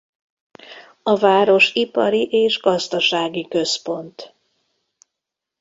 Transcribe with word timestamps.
A 1.03 1.15
város 1.17 1.73
ipari 1.73 2.23
és 2.31 2.59
gazdasági 2.59 3.47
központ. 3.47 4.35